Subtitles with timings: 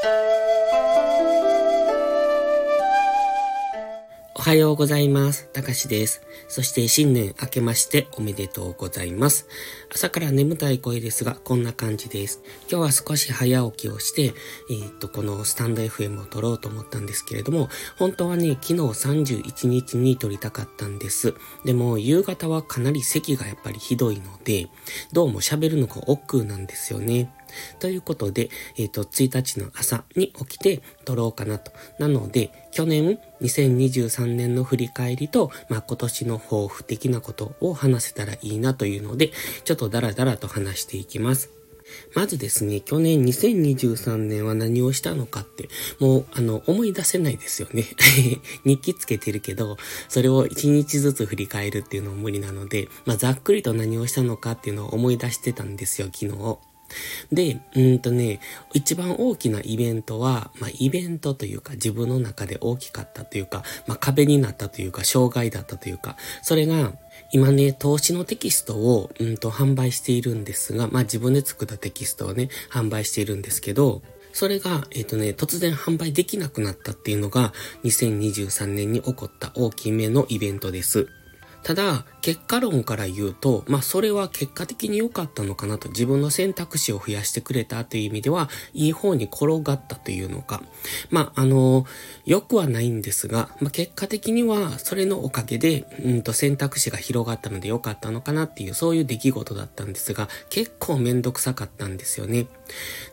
[0.00, 0.04] お
[4.40, 5.48] はようございます。
[5.52, 6.22] たかしです。
[6.46, 9.48] そして新年明けましておめでとうございます。
[9.92, 12.44] 朝から眠たい声ですが、こんな感じです。
[12.70, 14.34] 今日は少し早起きをして、
[14.70, 17.68] えー、っと、このスタンド FM を撮ろうと思ったんですけれども、
[17.98, 21.34] 本当はね、昨日31日に撮りたかったんです。
[21.64, 24.68] でも、夕方はかなり咳がやっぱりひどいので、
[25.12, 27.32] どうも喋るのが億劫なんですよね。
[27.78, 31.72] ということで、えっ、ー、と、1日の朝に起きて撮ろうかなと。
[31.98, 39.32] なので、去年、2023年の振り返りと、まあ、今年の抱負的なことを話せたらいいなというので、
[39.64, 41.58] ちょっとダラダラと話していきます。
[42.14, 47.84] まずですね、去年2023年は何をしたのかって、もう、あの、思い出せないですよね。
[48.64, 49.76] 日記つけてるけど、
[50.08, 56.58] それを1日ずつ振り返るっていうのも無理なので、まあ、ざっくりと何をしたのかっていうのを思い出してたんですよ、昨日。
[57.32, 58.40] で、うんとね、
[58.74, 66.92] 一番大きなイベントは、まあ、イベントというか、自分の中で大きかったというか、まあ、壁になったというか、障害だったというか、それが、
[67.32, 74.02] 今ね、投資のテキストを、うんと、販売しているんですが、まあ、自分で作ったテキストをね、販売しているんですけど、
[74.32, 77.52] それが、えっ、ー、とね、突然販売できなくなったっていうのが、
[77.84, 81.08] 2023年に起こった大きめのイベントです。
[81.62, 90.62] ただ、結果論から言うと、まあそれは結果的に良かったのかなと、自分の選択肢を増やしてくれたという意味では、いい方に転がったというのか。
[91.10, 91.86] まああの、
[92.26, 102.46] 良くはないんですが、まあ結果的にはそれのおかげで、うんと選択肢が広がったので良かったのかなっていう、そういう出来事だったんですが、結構めんどくさかったんですよね。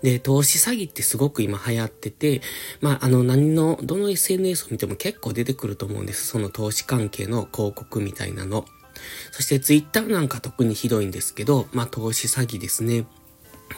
[0.01, 2.41] で、投資詐欺ってすごく今流行ってて、
[2.81, 6.27] まああの何の、どの SNS を見ても結構出てくると思うんです。
[6.27, 8.65] その投資関係の広告みたいなの。
[9.31, 13.05] そしてツイッターなんか特にひどいんですけど、まあ投資詐欺ですね。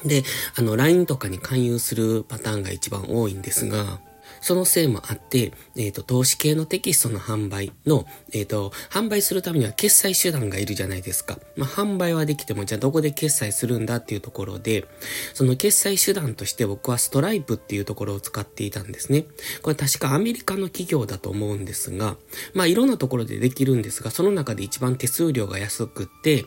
[0.04, 0.24] で、
[0.56, 4.00] あの LINE とかに勧誘するパターンが一番多いんですが、
[4.42, 11.40] そのせいもあって、えっ、ー、と、投資系のテキストの販売の、えっ、ー、と、販売するためには決済手段がいるじゃないですか。
[11.56, 14.86] まあ、販売はできても、じゃあどこで決済するんだっていうところで、
[15.34, 19.26] その決済手段として僕はストライプっていうところを使っていたんですね。
[19.62, 22.18] これ確かアメリカの企業だと思うんですが、
[22.54, 26.46] まあ、いろんなところでできるんですが、その中で一番手数料が安くって、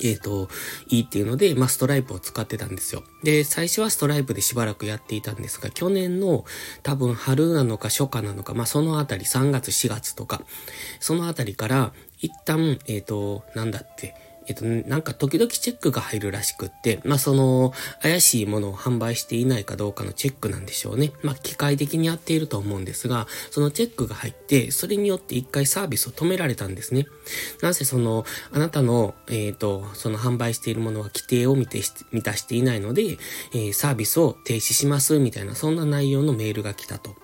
[0.00, 0.48] えっ、ー、と、
[0.88, 3.02] いいっていうので、まあ、ストライプを使ってたんですよ。
[3.22, 6.44] で、最初はストライプでしばらくやっていたんですが、去年の
[6.82, 10.42] 多分春なのか初夏なのか、まあ、そのあたり3月4月とか、
[11.00, 14.14] そのあたりから、一旦、えっ、ー、と、なんだって、
[14.46, 17.72] えっと、なんか時々チェックが入るらしくって、まあその、
[18.02, 21.12] 怪しいものを販売していないかどうかのチェックなんでしょうね。
[21.22, 27.06] まあ機械的にやっていると思うんですが、そのチェックが入って、それによって一回サービスを止められたんですね。
[27.62, 31.68] なぜその、あなたの、えっ、ー、と、その販売しているものは規定を満
[32.22, 37.14] たしていないので、えー、サービスを停止しますみたいな、そんな内容のメールが来たと。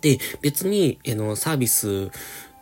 [0.00, 2.10] で、別に、えの、サービス、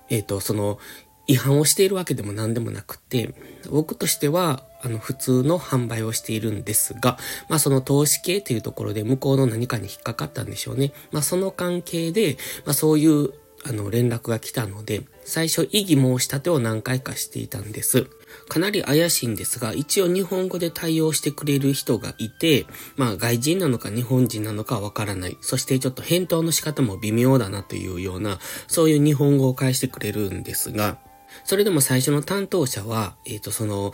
[0.09, 0.79] えっ、ー、と、その、
[1.27, 3.35] 違反をしているわけでも何でもなくて、
[3.71, 7.19] 僕としては、あの、普通の販売をしているんですが、
[7.49, 10.93] まあその投資系というところで向こうの何かに引っかかったんでしょうね。
[11.13, 13.31] まあその関係で、まあそういう、
[13.65, 18.09] あの、連絡が来たので、最初異議申し立てを何回かしていたんです。
[18.49, 22.67] かなり怪しいんですが、一応日本語で対応してくれる人がいて、
[22.97, 25.39] まあ外人なのか日本人なのかわからない。
[25.41, 30.99] そしてちょっと返答の仕方も微妙だなというような、そういう日本語を返してくれるんですが、
[31.45, 33.93] それでも最初の担当者は、えっ、ー、と、その、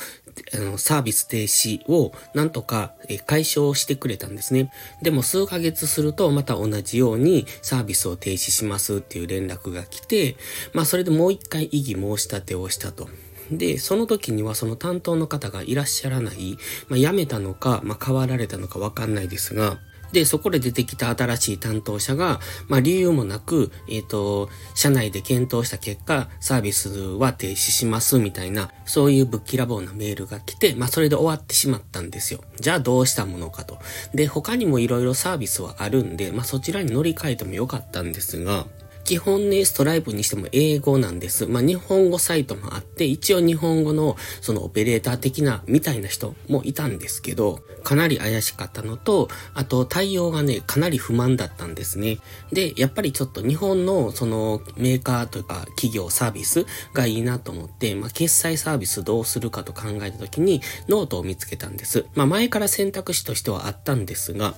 [0.55, 4.71] あの、サービス停止をなんとか、え解消してくれたんですね。
[5.03, 10.37] でも数ヶ月するとまた同じようにサービスを停止しますっていう連絡が来て、
[10.73, 13.09] まあそれでもう一回異議申し立てをしたと。
[13.51, 19.79] で、その時にはその担当の方がいらっしゃらない、まあ辞めたのか、まあ変わられたのかわかんないですが、
[20.13, 32.41] で、そこで出てきた新しい担当者が、まあ理由もなく、えっ、ー、と、社内で検討した結果、サービスは停止しますみたいな、そういうぶっきらぼうなメールが来て、まあそれで終わってしまったんですよ。
[32.61, 33.79] じゃあどうしたものかと。
[34.15, 38.67] で、他にも色々サービスはあるんで、まあそちらに乗り換えてもよかったんですが、
[39.09, 41.47] 基本ね、ストライプにしても英語なんです。
[41.47, 52.19] まあ、日本語サイトもあって、一応日本語のそのオペレーター的なみたいな人もいたんですけど、かなり怪しかったのと、あと対応がね、かなり不満だったんですね。
[52.53, 62.05] で、やっぱりちょっと日本のそのメーカーというか企業サービスがいいなと思って、まあ、決済サービスどうするかと考えた時にノートを見つけたんです。
[62.15, 64.55] まあ、前から選択肢としてはあったんですが、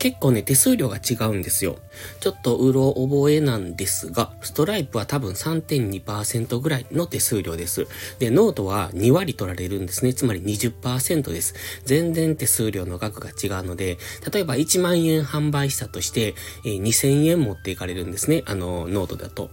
[0.00, 1.78] 結構ね、手数料が違うんですよ。
[2.18, 7.86] ちょっとうろ覚えなんですですが、ストライプは多分3.2%ぐらいの手数料です。
[8.18, 10.14] で、ノートは2割取られるんですね。
[10.14, 11.54] つまり20%です。
[11.84, 13.98] 全然手数料の額が違うので、
[14.32, 16.34] 例えば1万円販売したとして、
[16.64, 18.42] えー、2000円持っていかれるんですね。
[18.46, 19.50] あの、ノートだと。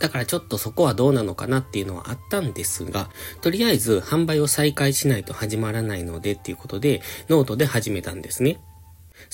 [0.00, 3.08] だからちょっとそこはどうなのかなっていうのはあったんですが、
[3.40, 8.58] とりあえず販売を再開しないと始まらないのでっていうことで、ノートで始めたんですね。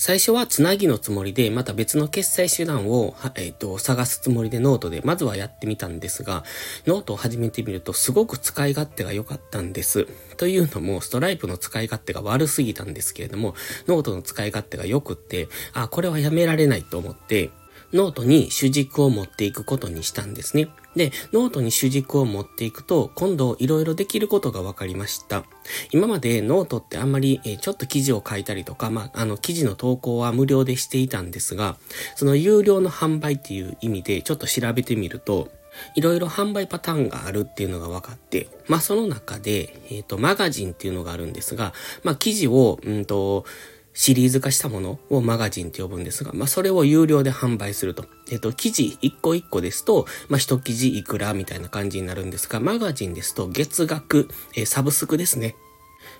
[0.05, 6.43] 最初はつなぎのつもりで、また別の決済手段を、えっ、ー、と、探すつもりでノートで、まずはやってみたんですが、
[6.85, 10.05] ノートを始めてみると、すごく使い勝手が良かったんです。
[10.35, 13.55] というのも、ストライプの使い勝手が悪すぎたんですけれども、
[13.87, 17.51] ノートの使い勝手が良くって、あ、これはやめられないと思って、
[17.93, 20.67] ノートに主軸を持っていくことにしたんですね。
[20.95, 25.43] で、ノートに主軸を持っていくと、今度いろいろできることが分かりました。
[25.91, 31.77] 今までノートってあんまり、えちょっと記事を書いたりとか、まあ、あの、記事の投稿は無料でしていたんですが、
[32.15, 35.49] その有料の販売っていう意味でちょっと調べてみると、
[35.95, 41.73] いろいろ販売パターンがあるっていうのが分かって、まあその中で、えっ、ー、と、マガジンっていうのがあるんですが、
[42.03, 43.45] まあ記事を、うんと、
[43.93, 48.05] シリーズ化したものをマガジンって呼ぶんですが、まあ、それを有料で販売すると。
[48.31, 55.55] えっ、と、記事一個一個ですと、まあ、一記事いくらみたいな感じになるんですが、マガジンですと月額、えー、サブスクですね。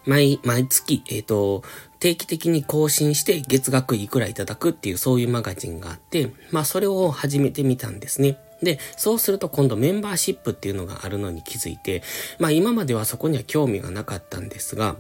[0.06, 1.64] 毎、毎月、えっ、ー、と、
[2.00, 8.38] 定期的に更新して月額いくらいただくっていうそういうマガジンがあって、まあそれを始めてみたんですね。
[8.62, 12.04] で、そうすると今度メンバーシップっていうのがあるのに気づいて、
[12.40, 14.98] まあ今まではそこには興味がなかったんですが、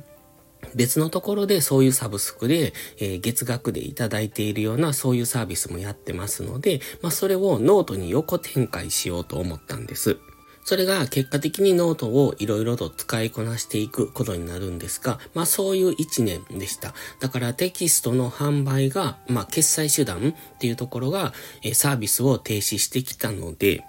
[0.75, 10.17] 別のところでそういうサブスクで、えー、月額でいただいているようなそういうサービスもやってますので、まあそれをノートに横展開しようと思ったんです。
[10.65, 16.93] それが結果的にノートをいろいろと使いこなしていくことになるんですが、まあそういう一年でした。
[17.19, 21.33] だからテキストの販売が、まあ決済手段っていうところが、
[21.73, 23.83] サービスを停止してきたので、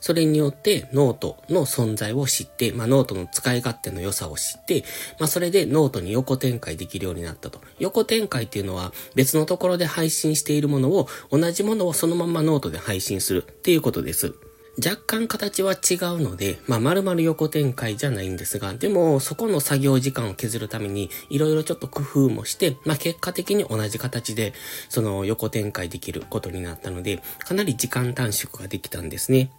[0.00, 4.84] それによってノートの存在を知って、まあ、ノートの使い勝手の良さを知って、
[5.18, 7.60] まあ、それでノートに横展開できるようになったと。
[7.78, 14.34] 横展開っていうのは別のところで配信しているものを同じものをそのままノートで配信するっていうことです。
[14.82, 24.54] 若干形は違うので、まあ、丸々横展開じゃないんですが、でも、そこの作業時間を削るために、いろいろちょっと工夫もして、まあ、結果的に同じ形で、
[24.88, 29.50] その横展開できることになったので、かなり時間短縮ができたんですね。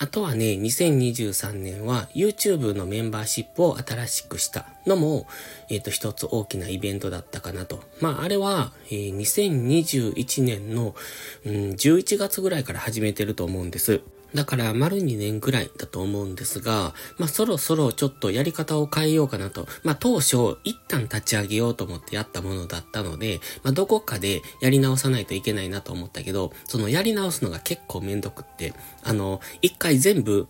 [0.00, 5.26] あとはね、2023年は YouTube のメンバーシップを新しくしたのも、
[5.70, 7.82] えっ、ー、と、一つ大きなイベントだったかなと。
[8.00, 10.94] まあ、あれは、えー、2021年の、
[11.44, 14.02] うん、11月ぐらいから始めてると思うんです。
[14.34, 19.66] だから丸2年ぐらいだと思うんですが、まあそろそろちょっとやり方を変えようかなと。
[19.84, 30.48] まあ当初一旦立ち上げようと思ってやったものだったので、まあどこかでやり直さないといけないなと思ったけど、そのやり直すのが結構めんどくって、あの、一回全部、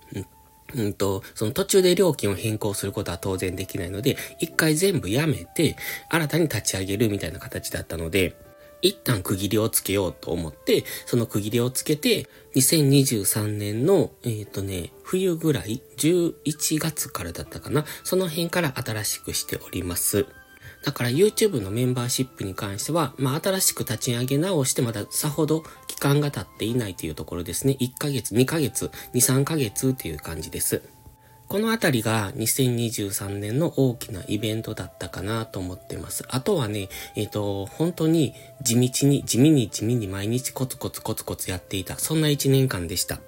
[0.74, 5.76] うんと、その途中で料金を変更することは当然できないので、一回全部やめて、
[6.10, 8.36] 新たに立ち上げるみたいな形だったので、
[8.82, 20.26] 一旦区切りをつけようと思って、その区切りをつけて、2023年の、えっ、ー、とね、冬ぐらい、11月からだったかな、その辺から新しくしております。
[20.84, 27.76] だから YouTube のメンバーシップに関しては、まあ新しく立ち上げ直してまださほど期間が経っていないというところですね。
[27.80, 30.82] 1ヶ月、2ヶ月、2、3ヶ月っていう感じです。
[31.48, 36.24] このあたりが2023年の大きなイベントだったかなと思ってます。
[36.28, 43.18] あとはね、えっ、ー、と、本当に地道に、地味に地味に毎日コツコツコツコツやっていた、そんな1年間でした。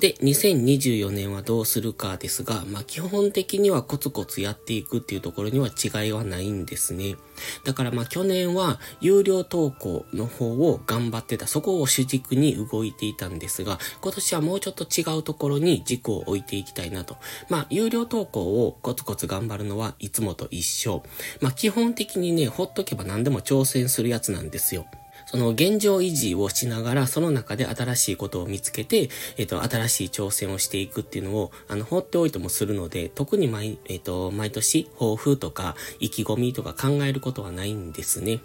[0.00, 7.16] で、2024年はどうするかですが、まあ、基本的にはコツコツやっていくっていうところには違いはないんですね。
[7.64, 17.18] だからま去年は有料投稿の方を頑張ってた、そこを主軸に動いていたんですが、今年はもうちょっと違うところに軸を置いていきたいなと。
[17.50, 21.02] まあ有料投稿をコツコツ頑張るのはいつもと一緒。
[21.42, 24.86] まあ基本的にね、ほっとけば何でも挑戦するやつなんですよ。
[25.30, 38.40] その現状維持をしながら、その中で新しいことを見つけて、えっ、と、新しい挑戦をしていくっていうのを、あの、放っておいてもするので、特に毎、えっ、と、毎年、抱負とか、意気込みとか考えることはないんですね。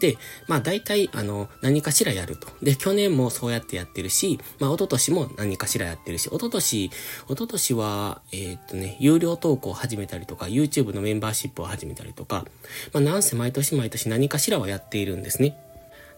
[0.00, 2.48] で、まあ大体、あの、何かしらやると。
[2.62, 6.92] で、去年もそうやってやってるし、まあ一昨年も何かしらやってるし、一昨年、一
[7.28, 12.46] 昨年は、えー、っとね、有料投稿を始めたりとか、YouTube のメンバーシップを始めたりとか、
[12.94, 15.67] まあなんせ毎年毎年何かしらはやっているんですね。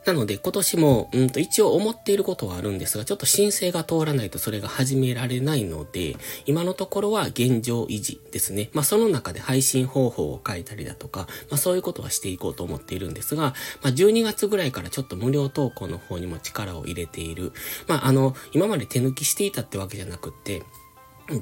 [0.07, 6.17] なので今年も、うんと一応思っていることはあるんですが、ちょっと申請が通らないとそれが始められないので、
[6.47, 8.71] 今のところは現状維持ですね。
[8.73, 13.53] まあその中で配信方法を書いたりだとか、まあそういうことはしていこうと思っているんですが、ま
[13.85, 17.53] あ12月ぐらいからちょっと無料投稿の方にも力を入れている。
[17.87, 20.63] まああの、今まで手抜きしていたってわけじゃなくって、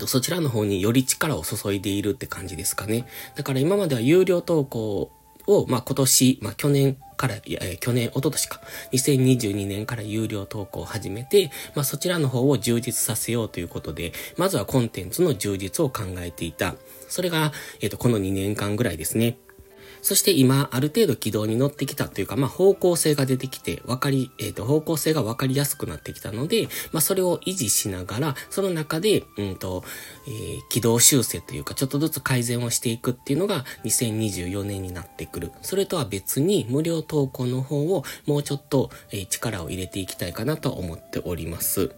[0.07, 3.07] そちらの方により力を注いでいるって感じですかね。
[3.37, 5.11] だから今までは有料投稿
[5.49, 8.61] を、まあ、今年、まあ、去年から、いや、去年、おととしか、
[8.93, 16.77] 2022年から有料投稿を始めて、まあ、そちらの方を充実させようということで、まずはコンテンツの充実を考えていた。
[17.09, 19.39] それが、えっ、ー、と、この2年間ぐらいですね。
[20.09, 29.85] そして今、ある程度軌道に乗ってきたというか、まあ、方向性が出てきて、わかり、えっ、ー、と、方向性がわかりやすくなってきたので、まあ、それを維持しながら、その中で、うんと、
[30.27, 35.53] えー、軌道修正というか、ちょっとずつ改善をしていくっていうのが、2024年になってくる。
[35.61, 41.91] それとは別に、無料投稿の方を、もうちょっと、えー、力を入れていきたいかなと思っております。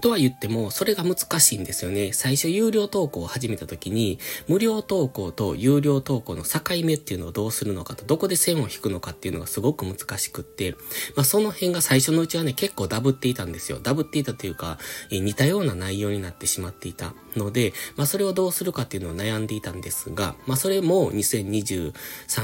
[0.00, 2.12] とは言っても、それが難しいんですよね。
[2.12, 10.72] 最初有料投稿を始めた時に、無料投稿と有料投稿の境目っていうのをどうするのかと、どこで線を引くのかっていうのがすごく難しくって、
[11.16, 13.78] まあその辺が最初のうちはね、結構ダブっていたんですよ。
[13.82, 14.78] ダブっていたというか、
[15.10, 21.92] え似たような内容になってしまっていたので、まあそれをどうするかっていうのを悩んでいたんですが、まあそれも2023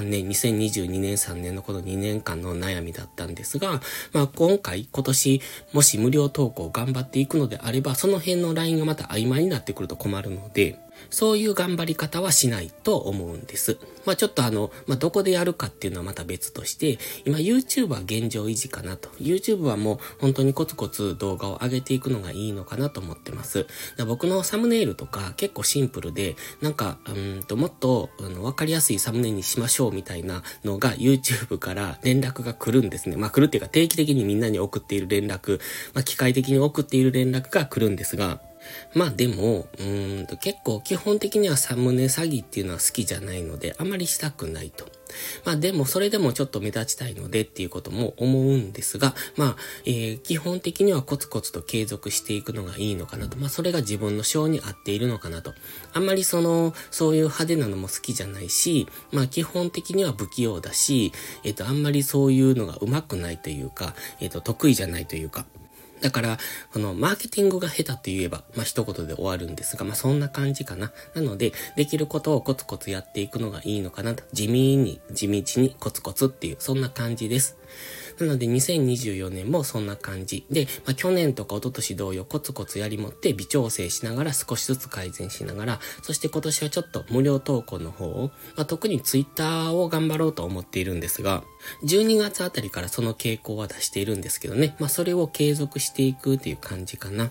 [0.03, 3.81] 年、2022年3年のこの2年間の悩みだったんですが、
[4.13, 10.77] まあ今回、今年、もし無料投稿頑張っていくのであれば、その辺のラインがまた曖昧になってくると困るので、
[11.11, 13.79] そういう頑張り方はしないと思うんです。
[14.07, 19.09] まあちょっとあの、まあどこでやるかっていうのはまた別として、今 YouTube は現状維持かなと。
[19.21, 23.67] YouTube はもう本当にコツコツ動画を上げていくのがいいのかなと思ってます。
[24.07, 33.17] 僕のサムネイルとか結構シンプルで、なんか、うんともっとあの分かりやすいサムネにしましょうみたいなのが YouTube から連絡が来るんですね。
[33.17, 35.61] まあ来るっていうか定期的にみんなに送っている連絡、
[35.95, 38.40] まあ機械的に送っている連絡が来るんですが、
[38.95, 39.85] まあでも、う
[40.23, 44.87] んと結構基本的にはサムネ詐欺っていうのは好きじゃないので、あまりしたくないと。
[45.45, 53.37] まあでもそれでもちょっと目立ちたいのでっていうことも思うんですが、まあ、えー、基本的にはコツコツと継続していくのがいいのかなと。
[53.37, 55.55] まあそれが自分の性に合っているのかなと。
[55.93, 61.12] あんまりその、そういう派手なのも好きじゃないし、まあ基本的には不器用だし、
[61.45, 65.47] えっ、ー、と、あんまりそういうのが上手くないというか、えっ、ー、と、得意じゃないというか、
[66.00, 66.38] だから、
[66.73, 70.92] このマーケティングが下手って言えば、まあ一言で終わるんですが、まあそんな感じかな。
[71.14, 74.25] なので、できることをコツコツやっていくのがいいのかなと。
[74.33, 77.57] 地味に、地道にコツコツっていう、そんな感じです。
[78.25, 91.43] なので2024年もそんな感じで、まあ、去年とか一昨年同様コツコツやりもって微調整しながら少しずつ改善しながら、そして今年はちょっと無料投稿の方を、まあ、特にツイッターを頑張ろうと思っているんですが、
[91.85, 97.31] 12月あたりからその傾向は出しているんですけどね、まあ、それを継続していくっていう感じかな。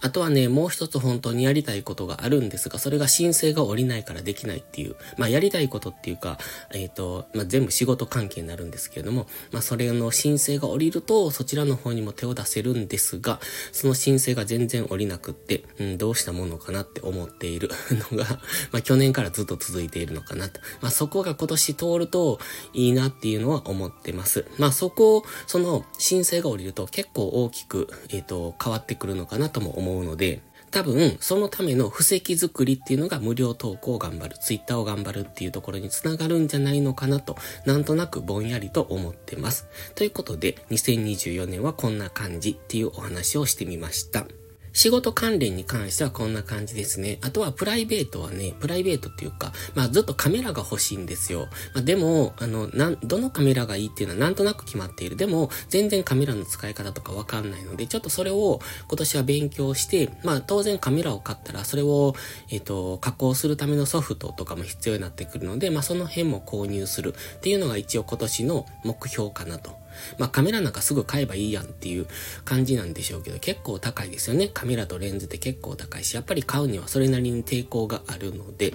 [0.00, 6.38] あとはね、もう一つ本当にやりたいことがあるんですが、それが申請が下りないからできないっていう、まあやりたいことっていうか、
[6.72, 13.40] えっ、ー、と、まあ全部仕事関係になるんですけれども、まあそれの申請が下りると、そちらの方にも手を出せるんですが、
[13.72, 17.70] その申請が全然下りなくって、うん、どうしたものかなって思っている
[18.10, 18.24] のが、
[18.72, 20.60] まあ去年からずっと続いているのかなと。
[20.80, 22.38] まあそこが今年通ると
[22.72, 24.46] いいなっていうのは思ってます。
[24.58, 39.66] まあそこを、その申請が下りると結構大きく、えっ、ー、と、変わってくるのかなとも思思うので、多分、そのための布石作りっていうのが無料投稿を頑張る、ツイッターを頑張るっていうところにつながるんじゃないのかなと、なんとなくぼんやりと思ってます。
[39.96, 44.26] ということで、2024年はこんな感じっていうお話をしてみました。
[44.72, 47.18] 仕事関連に関してはこんな感じですね。
[47.22, 51.48] あとはプライベートはね、プライベートっていうか、まあずっとカメラが欲しいんですよ。
[51.74, 55.16] まあでも、あの、なん、どのカメラがいいっていうのはなんとなく決まっている。
[55.16, 62.14] でも、全然カメラの使い方とかわかんないので、ちょっとそれを今年は勉強して、まあ当然カメラを買ったら、それを、
[62.50, 69.79] えっ、ー、と、加工するためのソフトとかも必要になってくるので、まあその辺も購入するっていうのが一応今年の目標かなと。
[70.18, 72.06] まあカメラなんかすぐ買えばいいやんっていう
[72.44, 74.48] 感じなんでしょうけど、結構高いですよね。
[74.48, 78.74] カメラとレンズって結構高いし、やっぱり買うにはそれなりに抵抗があるので、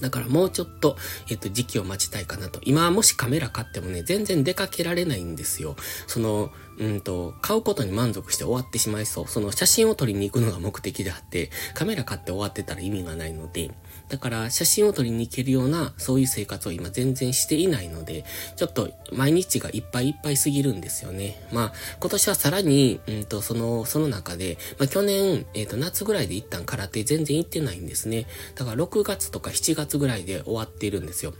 [0.00, 0.96] だからもうちょっと、
[1.30, 2.60] えっと、時期を待ちたいかなと。
[2.62, 5.76] 今もしカメラ買ってもね、全然出かけられないんですよ。
[6.06, 9.26] その、うんと、買うことに満足して終わってしまいそう。
[9.26, 13.70] その写真を撮りに行くのが目的であって、カメラ買って終わってたら意味がないので、
[14.10, 18.24] だから写真を撮りに行けるようなそういう生活を今全然していないので、
[18.56, 21.40] ちょっと毎日がいっぱいいっぱいすぎるんですよね。
[21.52, 28.26] まあ今年はさらに、うんとその、その中で、まあ去年、えっ、ー、と夏ぐらいで一旦空手全然行ってないんですね。
[28.56, 31.32] だから6月とか7月ぐらいで終わっているんですよ。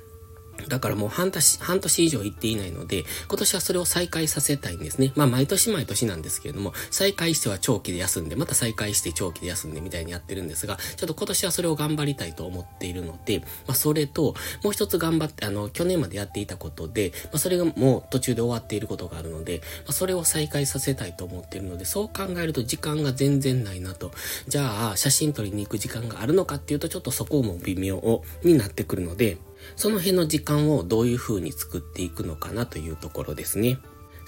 [0.69, 5.13] だからもう半年、半年以上行っていないので、今年はそれを再開させたいんですね。
[5.17, 24.13] まあ毎年毎年なんですけれども、再開しては長期で休んで、また再開して長期で休んでみたいにやってるんですが、ちょっと今年はそれを頑張りたいと思っているので、まあそれと、もう一つ頑張って、あの、去年までやっていたことで、まあそれがもう途中で終わっていることがあるので、まあそれを再開させたいと思っているので、そう考えると時間が全然ないなと。
[24.49, 29.39] じゃあ、写真撮りに行く時間があるのかっていうと、ちょっとそこも微妙になってくるので、
[29.77, 33.79] その辺の時間をどういう風に作っていくのかなというところですね。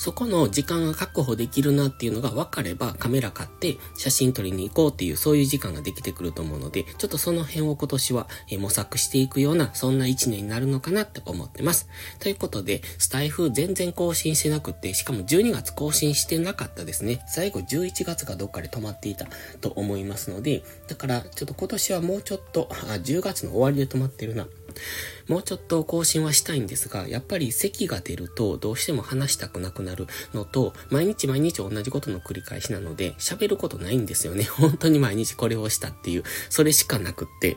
[0.03, 8.27] そこの時間が確保できるなっていうのが分かればカメラ買って写真撮りに行こうっていうそういう時間ができてくると思うので、ちょっとその辺を今年は
[8.59, 11.89] 模索していくようなそんな一年になるのかなって思ってます。
[12.19, 17.23] ということで、スタイフ全然更新してなくて、しかも12月更新してなかったですね。
[17.29, 19.27] 最後11月がどっかで止まっていた
[19.61, 24.49] と思いますので、だからちょっと今年はもうちょっと、あ、10月の終わりで止まってるな。
[25.29, 34.45] もうちょっと更新はしたいんですが、やっぱり咳が出るとどうしても話したくなくなるのと、毎日毎日同じことの繰り返しなので、喋ることないんですよね。
[34.45, 37.57] 本当に毎日これをしたっていう、それしかなくって。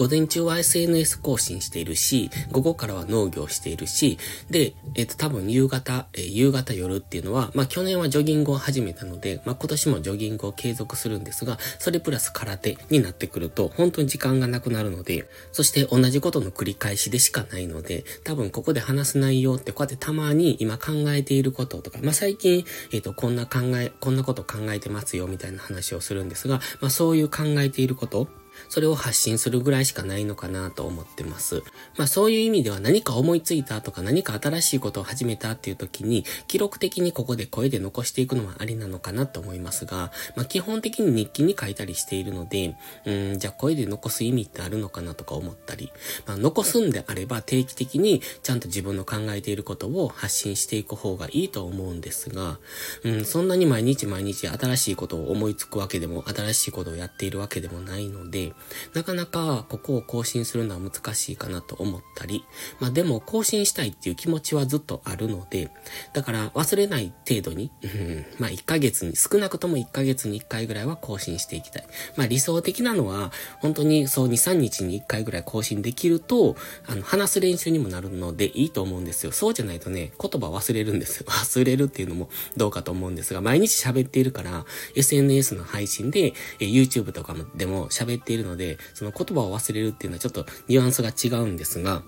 [0.00, 4.16] 午前中は SNS 更新しているし、午後からは農業しているし、
[4.48, 28.28] で、えっ、と、多分夕方、えー、夕方夜っていうのは、まあ去年はジョギングを始めたので、まあ今年もジョギングを継続するんですが、それプラス空手になってくると、本当に時間がなくなるので、そして同じことの繰り返しでしかないので、多分ここで話す内容ってこうやってたまに今考えていることとか、まあ最近、えっ、と、こんな考え、こんなこと考えてますよみたいな話をするんですが、まあそういう考えていること、
[28.68, 31.62] それを発信するぐらいしかないのかなと思ってます。
[31.96, 45.92] まあそういう意味では何か思いついたとか何か新しいことを始めたっていう時に記録的にここで声で残していくのはありなのかなと思いますが、まあ基本的に日記に書いたりしているので、うん、じゃあ声で残す意味ってあるのかなとか思ったり、
[46.26, 52.58] まあ残すんであれば定期的にちゃんと自分の考えていることを発信していく方がいいと思うんですが、
[53.04, 58.49] うん、そんなに毎日毎日新しいことを思いつくわけでも新しいことをやっているわけでもないので、
[58.94, 62.44] なかなかここを更新するのは難しいかなと思ったり、
[62.78, 65.70] まあでも更新したいっていう気持ちはずっとあるので、
[66.12, 71.86] だから忘れない程度に、うん、まあ1ヶ月に、少なくとも1ヶ月に1回ぐらいは更新していきたい。
[72.16, 79.32] まあ理想的なのは、本当にそう2、3日に1回ぐらい更新できると、あの、話す練習にもなるのでいいと思うんですよ。
[79.32, 81.24] そうじゃないとね、言葉忘れるんです。
[81.28, 84.64] 忘れるっていうのもどうかと思うんですが、毎日喋っているから、
[84.94, 92.02] SNS の配信で、YouTube とかでも喋っているので、その言葉を忘れるっていうのはちょっとニュアンスが違うんですが、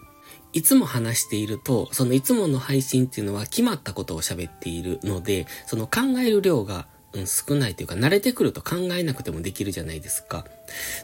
[0.53, 10.47] いつも話していると、そのいつもの配信っていうのは決まったことを喋っているので、その考える量がうん、少ないというか、慣れてくると考えなくてもできるじゃないですか。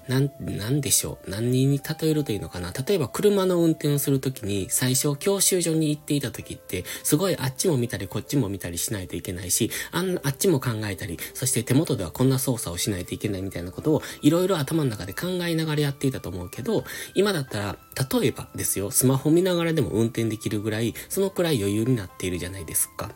[0.09, 1.31] なん、なんでしょう。
[1.31, 2.73] 何に例えるというのかな。
[2.73, 17.79] 例えば車の運転をするときに、最初教習所に行っていたときって、すごいあっちも見たりこっちも見たりしないといけないし、あん、あっちも考えたり、そして手元ではこんな操作をしないといけないみたいなことを、いろいろ頭の中で考えながらやっていたと思うけど、今だったら、
[18.21, 23.11] 例えばですよ、スマホ見ながらでも運転できるぐらい、そのくらい余裕になっているじゃないですか。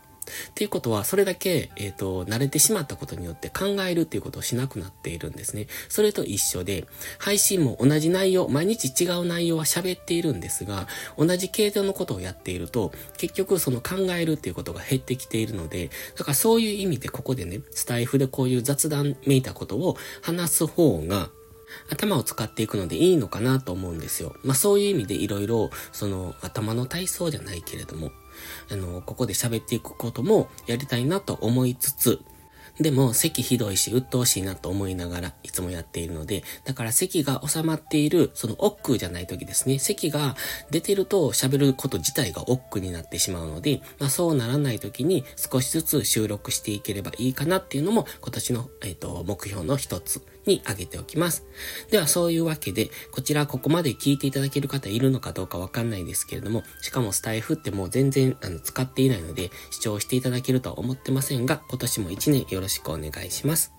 [0.51, 5.67] っていうことは、それだけ、えっ、ー、と、慣れてしまったことによって考えるっていうことをしなくなっているんですね。
[5.89, 6.87] それと一緒で、
[7.19, 21.31] 配信も同じ内容、毎日違う内容は喋っているんですが、同じ系統のことをやっていると、結局その考えるっていうことが減ってきているので、だからそういう意味でここでね、スタイフでこういう雑談めいたことを話す方が、
[21.91, 24.35] 頭を使っていくのでいいのかなと思うんですよ。
[24.45, 28.13] まあそういう意味でいろいろ、その頭の体操じゃないけれども、
[28.71, 32.21] あの、ここで喋っていくこともやりたいなと思いつつ、
[32.81, 39.79] でも、咳ひどいし、鬱陶しいなと思いながら、いつもやっているので、だから咳が収まっている、その億劫じゃない時ですね。
[39.79, 40.37] 咳が
[40.71, 51.45] 出てると喋ること自体が億劫になってしまうので、まあそうならない時に少しずつ収録していければいいかなっていうのも、今年の、えっ、ー、と、目標の一つに上げておきます。
[51.91, 63.73] では、そういうわけで、こちらここまで聞いていただける方いるのかどうかわかんないですけれども、しかもスタイフってもう全然あの使っていないので、視聴していただけるとは思ってませんが、今年も1年よろしくお願いします。